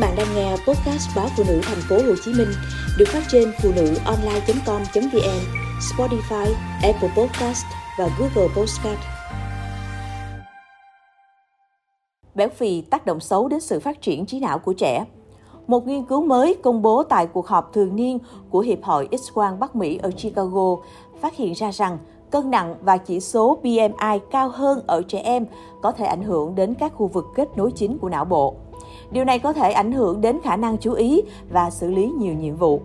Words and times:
bạn 0.00 0.14
đang 0.16 0.26
nghe 0.34 0.50
podcast 0.50 1.16
báo 1.16 1.28
phụ 1.36 1.44
nữ 1.48 1.60
thành 1.62 1.78
phố 1.88 1.96
Hồ 1.96 2.14
Chí 2.24 2.32
Minh 2.32 2.48
được 2.98 3.04
phát 3.08 3.22
trên 3.28 3.52
phụ 3.62 3.70
nữ 3.76 3.94
online.com.vn, 4.04 5.40
Spotify, 5.80 6.46
Apple 6.82 7.10
Podcast 7.16 7.64
và 7.98 8.08
Google 8.18 8.54
Podcast. 8.56 8.98
Béo 12.34 12.48
phì 12.48 12.80
tác 12.80 13.06
động 13.06 13.20
xấu 13.20 13.48
đến 13.48 13.60
sự 13.60 13.80
phát 13.80 14.02
triển 14.02 14.26
trí 14.26 14.40
não 14.40 14.58
của 14.58 14.72
trẻ. 14.72 15.04
Một 15.66 15.86
nghiên 15.86 16.04
cứu 16.04 16.26
mới 16.26 16.54
công 16.62 16.82
bố 16.82 17.02
tại 17.02 17.26
cuộc 17.26 17.46
họp 17.46 17.72
thường 17.72 17.96
niên 17.96 18.18
của 18.50 18.60
Hiệp 18.60 18.82
hội 18.82 19.08
X-quang 19.10 19.58
Bắc 19.58 19.76
Mỹ 19.76 19.98
ở 20.02 20.10
Chicago 20.10 20.76
phát 21.20 21.36
hiện 21.36 21.52
ra 21.52 21.72
rằng 21.72 21.98
cân 22.30 22.50
nặng 22.50 22.74
và 22.82 22.96
chỉ 22.96 23.20
số 23.20 23.58
BMI 23.62 24.18
cao 24.30 24.48
hơn 24.48 24.80
ở 24.86 25.02
trẻ 25.02 25.18
em 25.18 25.46
có 25.82 25.92
thể 25.92 26.06
ảnh 26.06 26.22
hưởng 26.22 26.54
đến 26.54 26.74
các 26.74 26.92
khu 26.94 27.06
vực 27.06 27.26
kết 27.34 27.48
nối 27.56 27.72
chính 27.72 27.98
của 27.98 28.08
não 28.08 28.24
bộ. 28.24 28.56
Điều 29.10 29.24
này 29.24 29.38
có 29.38 29.52
thể 29.52 29.72
ảnh 29.72 29.92
hưởng 29.92 30.20
đến 30.20 30.40
khả 30.42 30.56
năng 30.56 30.78
chú 30.78 30.92
ý 30.92 31.22
và 31.50 31.70
xử 31.70 31.90
lý 31.90 32.10
nhiều 32.18 32.34
nhiệm 32.34 32.56
vụ. 32.56 32.80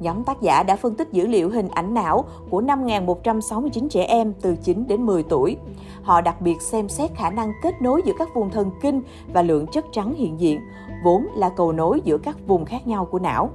Nhóm 0.00 0.24
tác 0.24 0.40
giả 0.40 0.62
đã 0.62 0.76
phân 0.76 0.94
tích 0.94 1.08
dữ 1.12 1.26
liệu 1.26 1.50
hình 1.50 1.68
ảnh 1.68 1.94
não 1.94 2.24
của 2.50 2.62
5.169 2.62 3.88
trẻ 3.88 4.04
em 4.04 4.32
từ 4.40 4.56
9 4.56 4.86
đến 4.88 5.06
10 5.06 5.22
tuổi. 5.22 5.56
Họ 6.02 6.20
đặc 6.20 6.40
biệt 6.40 6.62
xem 6.62 6.88
xét 6.88 7.10
khả 7.14 7.30
năng 7.30 7.52
kết 7.62 7.82
nối 7.82 8.02
giữa 8.04 8.12
các 8.18 8.28
vùng 8.34 8.50
thần 8.50 8.70
kinh 8.82 9.02
và 9.32 9.42
lượng 9.42 9.66
chất 9.66 9.84
trắng 9.92 10.14
hiện 10.14 10.40
diện, 10.40 10.60
vốn 11.04 11.26
là 11.34 11.48
cầu 11.48 11.72
nối 11.72 12.00
giữa 12.04 12.18
các 12.18 12.36
vùng 12.46 12.64
khác 12.64 12.86
nhau 12.86 13.04
của 13.04 13.18
não. 13.18 13.50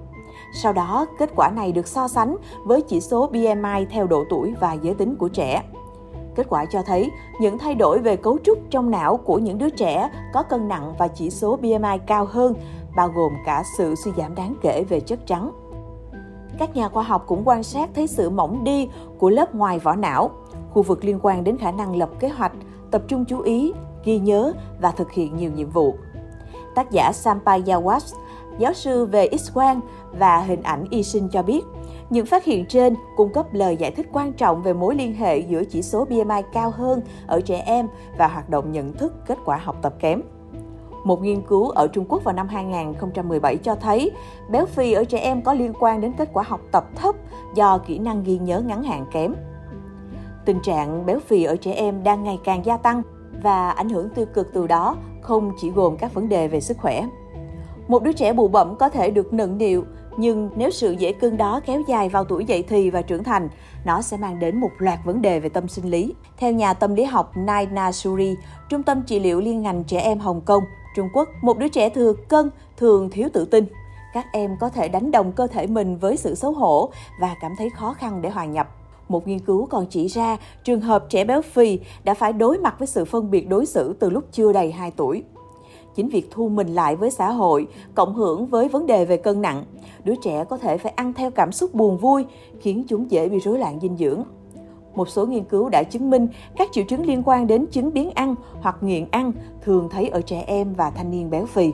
Sau 0.53 0.73
đó, 0.73 1.05
kết 1.19 1.29
quả 1.35 1.49
này 1.49 1.71
được 1.71 1.87
so 1.87 2.07
sánh 2.07 2.35
với 2.63 2.81
chỉ 2.81 3.01
số 3.01 3.27
BMI 3.27 3.85
theo 3.89 4.07
độ 4.07 4.23
tuổi 4.29 4.53
và 4.59 4.73
giới 4.73 4.93
tính 4.93 5.15
của 5.15 5.27
trẻ. 5.27 5.63
Kết 6.35 6.47
quả 6.49 6.65
cho 6.65 6.81
thấy 6.81 7.11
những 7.39 7.57
thay 7.57 7.75
đổi 7.75 7.99
về 7.99 8.15
cấu 8.15 8.37
trúc 8.43 8.57
trong 8.69 8.91
não 8.91 9.17
của 9.17 9.39
những 9.39 9.57
đứa 9.57 9.69
trẻ 9.69 10.09
có 10.33 10.43
cân 10.43 10.67
nặng 10.67 10.93
và 10.97 11.07
chỉ 11.07 11.29
số 11.29 11.57
BMI 11.57 11.97
cao 12.07 12.25
hơn, 12.25 12.53
bao 12.95 13.07
gồm 13.07 13.33
cả 13.45 13.63
sự 13.77 13.95
suy 13.95 14.11
giảm 14.17 14.35
đáng 14.35 14.55
kể 14.61 14.83
về 14.89 14.99
chất 14.99 15.19
trắng. 15.25 15.51
Các 16.57 16.75
nhà 16.75 16.89
khoa 16.89 17.03
học 17.03 17.23
cũng 17.27 17.41
quan 17.45 17.63
sát 17.63 17.89
thấy 17.95 18.07
sự 18.07 18.29
mỏng 18.29 18.63
đi 18.63 18.89
của 19.17 19.29
lớp 19.29 19.55
ngoài 19.55 19.79
vỏ 19.79 19.95
não, 19.95 20.29
khu 20.73 20.81
vực 20.81 21.03
liên 21.03 21.19
quan 21.21 21.43
đến 21.43 21.57
khả 21.57 21.71
năng 21.71 21.95
lập 21.95 22.09
kế 22.19 22.29
hoạch, 22.29 22.51
tập 22.91 23.01
trung 23.07 23.25
chú 23.25 23.39
ý, 23.39 23.73
ghi 24.03 24.19
nhớ 24.19 24.53
và 24.81 24.91
thực 24.91 25.11
hiện 25.11 25.37
nhiều 25.37 25.51
nhiệm 25.55 25.69
vụ. 25.69 25.95
Tác 26.75 26.91
giả 26.91 27.11
Sampayawas, 27.11 28.15
giáo 28.57 28.73
sư 28.73 29.05
về 29.05 29.29
X-quang 29.31 29.79
và 30.19 30.37
hình 30.37 30.63
ảnh 30.63 30.85
y 30.89 31.03
sinh 31.03 31.29
cho 31.29 31.43
biết, 31.43 31.61
những 32.11 32.25
phát 32.25 32.43
hiện 32.43 32.65
trên 32.65 32.95
cung 33.15 33.33
cấp 33.33 33.53
lời 33.53 33.77
giải 33.77 33.91
thích 33.91 34.09
quan 34.13 34.33
trọng 34.33 34.61
về 34.61 34.73
mối 34.73 34.95
liên 34.95 35.13
hệ 35.15 35.37
giữa 35.37 35.63
chỉ 35.63 35.81
số 35.81 36.05
BMI 36.05 36.41
cao 36.53 36.69
hơn 36.69 37.01
ở 37.27 37.41
trẻ 37.41 37.63
em 37.65 37.87
và 38.17 38.27
hoạt 38.27 38.49
động 38.49 38.71
nhận 38.71 38.93
thức 38.93 39.13
kết 39.27 39.37
quả 39.45 39.57
học 39.57 39.75
tập 39.81 39.93
kém. 39.99 40.21
Một 41.03 41.21
nghiên 41.21 41.41
cứu 41.41 41.69
ở 41.69 41.87
Trung 41.87 42.05
Quốc 42.09 42.23
vào 42.23 42.35
năm 42.35 42.47
2017 42.47 43.57
cho 43.57 43.75
thấy 43.75 44.11
béo 44.49 44.65
phì 44.65 44.93
ở 44.93 45.03
trẻ 45.03 45.19
em 45.19 45.41
có 45.41 45.53
liên 45.53 45.73
quan 45.79 46.01
đến 46.01 46.13
kết 46.17 46.29
quả 46.33 46.43
học 46.43 46.61
tập 46.71 46.85
thấp 46.95 47.15
do 47.55 47.77
kỹ 47.77 47.99
năng 47.99 48.23
ghi 48.23 48.37
nhớ 48.37 48.59
ngắn 48.59 48.83
hạn 48.83 49.05
kém. 49.11 49.33
Tình 50.45 50.59
trạng 50.63 51.05
béo 51.05 51.19
phì 51.19 51.43
ở 51.43 51.55
trẻ 51.55 51.73
em 51.73 52.03
đang 52.03 52.23
ngày 52.23 52.39
càng 52.43 52.65
gia 52.65 52.77
tăng 52.77 53.01
và 53.43 53.71
ảnh 53.71 53.89
hưởng 53.89 54.09
tiêu 54.09 54.25
cực 54.33 54.53
từ 54.53 54.67
đó 54.67 54.95
không 55.21 55.51
chỉ 55.61 55.69
gồm 55.69 55.97
các 55.97 56.13
vấn 56.13 56.29
đề 56.29 56.47
về 56.47 56.61
sức 56.61 56.77
khỏe. 56.77 57.07
Một 57.87 58.03
đứa 58.03 58.13
trẻ 58.13 58.33
bù 58.33 58.47
bẩm 58.47 58.75
có 58.79 58.89
thể 58.89 59.11
được 59.11 59.33
nựng 59.33 59.57
niệu 59.57 59.83
nhưng 60.21 60.49
nếu 60.55 60.71
sự 60.71 60.91
dễ 60.91 61.11
cưng 61.11 61.37
đó 61.37 61.61
kéo 61.65 61.81
dài 61.87 62.09
vào 62.09 62.23
tuổi 62.23 62.45
dậy 62.45 62.63
thì 62.67 62.89
và 62.89 63.01
trưởng 63.01 63.23
thành, 63.23 63.49
nó 63.85 64.01
sẽ 64.01 64.17
mang 64.17 64.39
đến 64.39 64.59
một 64.59 64.71
loạt 64.77 64.99
vấn 65.05 65.21
đề 65.21 65.39
về 65.39 65.49
tâm 65.49 65.67
sinh 65.67 65.89
lý. 65.89 66.13
Theo 66.37 66.51
nhà 66.51 66.73
tâm 66.73 66.95
lý 66.95 67.03
học 67.03 67.31
Naina 67.37 67.91
Suri, 67.91 68.35
Trung 68.69 68.83
tâm 68.83 69.01
trị 69.01 69.19
liệu 69.19 69.39
liên 69.39 69.61
ngành 69.61 69.83
trẻ 69.83 69.99
em 69.99 70.19
Hồng 70.19 70.41
Kông, 70.41 70.63
Trung 70.95 71.09
Quốc, 71.13 71.29
một 71.41 71.57
đứa 71.57 71.67
trẻ 71.67 71.89
thừa 71.89 72.13
cân 72.27 72.49
thường 72.77 73.09
thiếu 73.09 73.29
tự 73.33 73.45
tin. 73.45 73.65
Các 74.13 74.25
em 74.33 74.57
có 74.59 74.69
thể 74.69 74.87
đánh 74.87 75.11
đồng 75.11 75.31
cơ 75.31 75.47
thể 75.47 75.67
mình 75.67 75.97
với 75.97 76.17
sự 76.17 76.35
xấu 76.35 76.51
hổ 76.51 76.91
và 77.19 77.35
cảm 77.41 77.51
thấy 77.57 77.69
khó 77.69 77.93
khăn 77.93 78.21
để 78.21 78.29
hòa 78.29 78.45
nhập. 78.45 78.75
Một 79.09 79.27
nghiên 79.27 79.39
cứu 79.39 79.65
còn 79.65 79.85
chỉ 79.89 80.07
ra 80.07 80.37
trường 80.63 80.81
hợp 80.81 81.05
trẻ 81.09 81.23
béo 81.23 81.41
phì 81.41 81.79
đã 82.03 82.13
phải 82.13 82.33
đối 82.33 82.57
mặt 82.57 82.75
với 82.79 82.87
sự 82.87 83.05
phân 83.05 83.31
biệt 83.31 83.49
đối 83.49 83.65
xử 83.65 83.93
từ 83.99 84.09
lúc 84.09 84.23
chưa 84.31 84.53
đầy 84.53 84.71
2 84.71 84.91
tuổi. 84.91 85.23
Chính 85.95 86.09
việc 86.09 86.27
thu 86.31 86.49
mình 86.49 86.67
lại 86.67 86.95
với 86.95 87.11
xã 87.11 87.31
hội, 87.31 87.67
cộng 87.95 88.13
hưởng 88.13 88.45
với 88.45 88.67
vấn 88.67 88.85
đề 88.85 89.05
về 89.05 89.17
cân 89.17 89.41
nặng, 89.41 89.63
đứa 90.03 90.15
trẻ 90.23 90.43
có 90.43 90.57
thể 90.57 90.77
phải 90.77 90.91
ăn 90.95 91.13
theo 91.13 91.31
cảm 91.31 91.51
xúc 91.51 91.73
buồn 91.73 91.97
vui, 91.97 92.25
khiến 92.59 92.83
chúng 92.87 93.11
dễ 93.11 93.29
bị 93.29 93.39
rối 93.39 93.59
loạn 93.59 93.79
dinh 93.81 93.97
dưỡng. 93.97 94.23
Một 94.95 95.09
số 95.09 95.25
nghiên 95.25 95.43
cứu 95.43 95.69
đã 95.69 95.83
chứng 95.83 96.09
minh 96.09 96.27
các 96.57 96.69
triệu 96.71 96.83
chứng 96.83 97.05
liên 97.05 97.23
quan 97.25 97.47
đến 97.47 97.65
chứng 97.71 97.93
biến 97.93 98.11
ăn 98.11 98.35
hoặc 98.61 98.77
nghiện 98.81 99.05
ăn 99.11 99.31
thường 99.61 99.89
thấy 99.91 100.07
ở 100.07 100.21
trẻ 100.21 100.43
em 100.47 100.73
và 100.73 100.89
thanh 100.89 101.11
niên 101.11 101.29
béo 101.29 101.45
phì. 101.45 101.71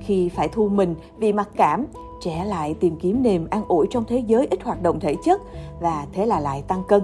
Khi 0.00 0.28
phải 0.28 0.48
thu 0.48 0.68
mình 0.68 0.94
vì 1.18 1.32
mặc 1.32 1.48
cảm, 1.56 1.86
trẻ 2.20 2.44
lại 2.44 2.74
tìm 2.74 2.96
kiếm 2.96 3.22
niềm 3.22 3.46
an 3.50 3.64
ủi 3.68 3.86
trong 3.90 4.04
thế 4.08 4.18
giới 4.18 4.46
ít 4.50 4.62
hoạt 4.62 4.82
động 4.82 5.00
thể 5.00 5.16
chất 5.24 5.42
và 5.80 6.06
thế 6.12 6.26
là 6.26 6.40
lại 6.40 6.62
tăng 6.68 6.82
cân. 6.88 7.02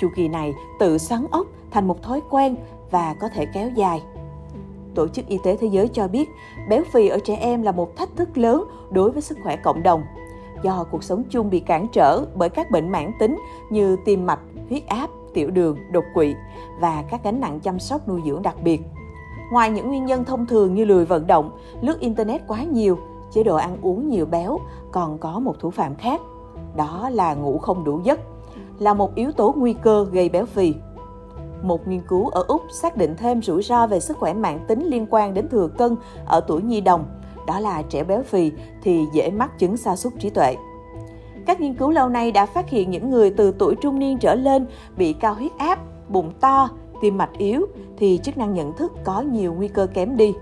Chu 0.00 0.08
kỳ 0.16 0.28
này 0.28 0.54
tự 0.78 0.98
xoắn 0.98 1.26
ốc 1.30 1.46
thành 1.70 1.88
một 1.88 2.02
thói 2.02 2.20
quen 2.30 2.56
và 2.90 3.14
có 3.20 3.28
thể 3.28 3.46
kéo 3.54 3.70
dài. 3.76 4.02
Tổ 4.94 5.08
chức 5.08 5.26
Y 5.26 5.38
tế 5.44 5.56
Thế 5.56 5.66
giới 5.66 5.88
cho 5.88 6.08
biết 6.08 6.28
béo 6.68 6.82
phì 6.92 7.08
ở 7.08 7.18
trẻ 7.24 7.36
em 7.36 7.62
là 7.62 7.72
một 7.72 7.96
thách 7.96 8.16
thức 8.16 8.38
lớn 8.38 8.64
đối 8.90 9.10
với 9.10 9.22
sức 9.22 9.38
khỏe 9.42 9.56
cộng 9.56 9.82
đồng 9.82 10.02
do 10.62 10.84
cuộc 10.90 11.04
sống 11.04 11.22
chung 11.30 11.50
bị 11.50 11.60
cản 11.60 11.86
trở 11.92 12.24
bởi 12.34 12.48
các 12.48 12.70
bệnh 12.70 12.92
mãn 12.92 13.12
tính 13.18 13.38
như 13.70 13.96
tim 14.04 14.26
mạch, 14.26 14.40
huyết 14.68 14.86
áp, 14.86 15.10
tiểu 15.34 15.50
đường, 15.50 15.76
đột 15.90 16.04
quỵ 16.14 16.34
và 16.80 17.04
các 17.10 17.24
gánh 17.24 17.40
nặng 17.40 17.60
chăm 17.60 17.78
sóc 17.78 18.08
nuôi 18.08 18.20
dưỡng 18.26 18.42
đặc 18.42 18.56
biệt. 18.62 18.80
Ngoài 19.52 19.70
những 19.70 19.88
nguyên 19.88 20.06
nhân 20.06 20.24
thông 20.24 20.46
thường 20.46 20.74
như 20.74 20.84
lười 20.84 21.04
vận 21.04 21.26
động, 21.26 21.50
lướt 21.80 22.00
internet 22.00 22.40
quá 22.48 22.62
nhiều, 22.62 22.98
chế 23.32 23.42
độ 23.42 23.56
ăn 23.56 23.76
uống 23.82 24.08
nhiều 24.08 24.26
béo, 24.26 24.58
còn 24.92 25.18
có 25.18 25.38
một 25.38 25.54
thủ 25.60 25.70
phạm 25.70 25.94
khác. 25.94 26.20
Đó 26.76 27.10
là 27.12 27.34
ngủ 27.34 27.58
không 27.58 27.84
đủ 27.84 28.00
giấc, 28.04 28.20
là 28.78 28.94
một 28.94 29.14
yếu 29.14 29.32
tố 29.32 29.54
nguy 29.56 29.72
cơ 29.72 30.06
gây 30.12 30.28
béo 30.28 30.46
phì. 30.46 30.74
Một 31.62 31.88
nghiên 31.88 32.00
cứu 32.08 32.28
ở 32.28 32.44
Úc 32.48 32.62
xác 32.72 32.96
định 32.96 33.14
thêm 33.16 33.42
rủi 33.42 33.62
ro 33.62 33.86
về 33.86 34.00
sức 34.00 34.16
khỏe 34.18 34.34
mạng 34.34 34.64
tính 34.68 34.86
liên 34.86 35.06
quan 35.10 35.34
đến 35.34 35.48
thừa 35.48 35.68
cân 35.78 35.96
ở 36.26 36.40
tuổi 36.40 36.62
nhi 36.62 36.80
đồng, 36.80 37.04
đó 37.46 37.60
là 37.60 37.82
trẻ 37.82 38.04
béo 38.04 38.22
phì 38.22 38.52
thì 38.82 39.04
dễ 39.12 39.30
mắc 39.30 39.58
chứng 39.58 39.76
sa 39.76 39.96
sút 39.96 40.12
trí 40.18 40.30
tuệ. 40.30 40.56
Các 41.46 41.60
nghiên 41.60 41.74
cứu 41.74 41.90
lâu 41.90 42.08
nay 42.08 42.32
đã 42.32 42.46
phát 42.46 42.70
hiện 42.70 42.90
những 42.90 43.10
người 43.10 43.30
từ 43.30 43.54
tuổi 43.58 43.74
trung 43.82 43.98
niên 43.98 44.18
trở 44.18 44.34
lên 44.34 44.66
bị 44.96 45.12
cao 45.12 45.34
huyết 45.34 45.52
áp, 45.58 45.78
bụng 46.08 46.32
to, 46.40 46.68
tim 47.02 47.18
mạch 47.18 47.38
yếu 47.38 47.66
thì 47.96 48.20
chức 48.22 48.38
năng 48.38 48.54
nhận 48.54 48.72
thức 48.72 48.92
có 49.04 49.20
nhiều 49.20 49.54
nguy 49.54 49.68
cơ 49.68 49.86
kém 49.94 50.16
đi. 50.16 50.34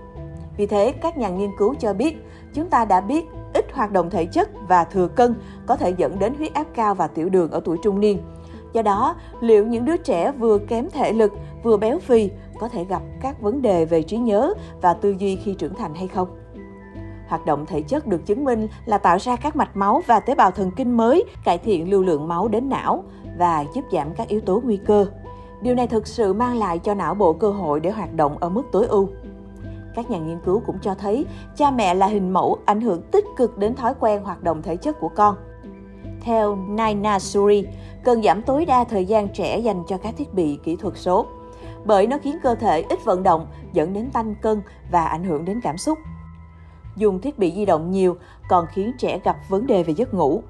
Vì 0.57 0.65
thế, 0.65 0.91
các 0.91 1.17
nhà 1.17 1.29
nghiên 1.29 1.49
cứu 1.57 1.75
cho 1.79 1.93
biết, 1.93 2.25
chúng 2.53 2.69
ta 2.69 2.85
đã 2.85 3.01
biết 3.01 3.25
ít 3.53 3.65
hoạt 3.73 3.91
động 3.91 4.09
thể 4.09 4.25
chất 4.25 4.49
và 4.67 4.83
thừa 4.83 5.07
cân 5.07 5.35
có 5.65 5.75
thể 5.75 5.93
dẫn 5.97 6.19
đến 6.19 6.33
huyết 6.35 6.53
áp 6.53 6.67
cao 6.73 6.95
và 6.95 7.07
tiểu 7.07 7.29
đường 7.29 7.51
ở 7.51 7.59
tuổi 7.65 7.77
trung 7.83 7.99
niên. 7.99 8.17
Do 8.73 8.81
đó, 8.81 9.15
liệu 9.39 9.67
những 9.67 9.85
đứa 9.85 9.97
trẻ 9.97 10.31
vừa 10.31 10.57
kém 10.57 10.89
thể 10.89 11.13
lực, 11.13 11.33
vừa 11.63 11.77
béo 11.77 11.99
phì 11.99 12.29
có 12.59 12.69
thể 12.69 12.83
gặp 12.83 13.01
các 13.21 13.41
vấn 13.41 13.61
đề 13.61 13.85
về 13.85 14.03
trí 14.03 14.17
nhớ 14.17 14.53
và 14.81 14.93
tư 14.93 15.15
duy 15.19 15.35
khi 15.35 15.53
trưởng 15.53 15.75
thành 15.75 15.95
hay 15.95 16.07
không? 16.07 16.27
Hoạt 17.27 17.45
động 17.45 17.65
thể 17.65 17.81
chất 17.81 18.07
được 18.07 18.25
chứng 18.25 18.43
minh 18.43 18.67
là 18.85 18.97
tạo 18.97 19.17
ra 19.19 19.35
các 19.35 19.55
mạch 19.55 19.77
máu 19.77 20.01
và 20.07 20.19
tế 20.19 20.35
bào 20.35 20.51
thần 20.51 20.71
kinh 20.75 20.97
mới, 20.97 21.23
cải 21.45 21.57
thiện 21.57 21.89
lưu 21.89 22.03
lượng 22.03 22.27
máu 22.27 22.47
đến 22.47 22.69
não 22.69 23.03
và 23.37 23.65
giúp 23.75 23.85
giảm 23.91 24.13
các 24.13 24.27
yếu 24.27 24.41
tố 24.41 24.61
nguy 24.63 24.77
cơ. 24.77 25.05
Điều 25.61 25.75
này 25.75 25.87
thực 25.87 26.07
sự 26.07 26.33
mang 26.33 26.57
lại 26.57 26.79
cho 26.79 26.93
não 26.93 27.15
bộ 27.15 27.33
cơ 27.33 27.51
hội 27.51 27.79
để 27.79 27.89
hoạt 27.89 28.13
động 28.13 28.37
ở 28.39 28.49
mức 28.49 28.63
tối 28.71 28.85
ưu. 28.85 29.09
Các 29.95 30.09
nhà 30.09 30.17
nghiên 30.17 30.39
cứu 30.45 30.61
cũng 30.65 30.79
cho 30.81 30.95
thấy 30.95 31.25
cha 31.55 31.71
mẹ 31.71 31.93
là 31.93 32.07
hình 32.07 32.33
mẫu 32.33 32.57
ảnh 32.65 32.81
hưởng 32.81 33.01
tích 33.01 33.25
cực 33.37 33.57
đến 33.57 33.75
thói 33.75 33.93
quen 33.99 34.23
hoạt 34.23 34.43
động 34.43 34.61
thể 34.61 34.75
chất 34.75 34.99
của 34.99 35.09
con. 35.09 35.35
Theo 36.21 36.55
Naina 36.55 37.19
Suri, 37.19 37.65
cần 38.03 38.23
giảm 38.23 38.41
tối 38.41 38.65
đa 38.65 38.83
thời 38.83 39.05
gian 39.05 39.27
trẻ 39.27 39.59
dành 39.59 39.83
cho 39.87 39.97
các 39.97 40.13
thiết 40.17 40.33
bị 40.33 40.59
kỹ 40.63 40.75
thuật 40.75 40.93
số, 40.97 41.25
bởi 41.85 42.07
nó 42.07 42.17
khiến 42.17 42.37
cơ 42.43 42.55
thể 42.55 42.81
ít 42.81 42.99
vận 43.05 43.23
động, 43.23 43.47
dẫn 43.73 43.93
đến 43.93 44.09
tăng 44.11 44.35
cân 44.35 44.61
và 44.91 45.05
ảnh 45.05 45.23
hưởng 45.23 45.45
đến 45.45 45.61
cảm 45.61 45.77
xúc. 45.77 45.99
Dùng 46.95 47.21
thiết 47.21 47.39
bị 47.39 47.53
di 47.55 47.65
động 47.65 47.91
nhiều 47.91 48.17
còn 48.49 48.65
khiến 48.73 48.91
trẻ 48.97 49.19
gặp 49.23 49.37
vấn 49.49 49.67
đề 49.67 49.83
về 49.83 49.93
giấc 49.93 50.13
ngủ. 50.13 50.43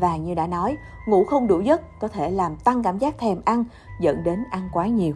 Và 0.00 0.16
như 0.16 0.34
đã 0.34 0.46
nói, 0.46 0.76
ngủ 1.08 1.24
không 1.24 1.46
đủ 1.46 1.60
giấc 1.60 2.00
có 2.00 2.08
thể 2.08 2.30
làm 2.30 2.56
tăng 2.56 2.82
cảm 2.82 2.98
giác 2.98 3.18
thèm 3.18 3.40
ăn, 3.44 3.64
dẫn 4.00 4.24
đến 4.24 4.44
ăn 4.50 4.68
quá 4.72 4.86
nhiều. 4.86 5.14